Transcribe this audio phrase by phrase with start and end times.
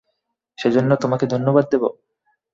[0.57, 1.83] সেজন্য তোমাকে ধন্যবাদ দেব?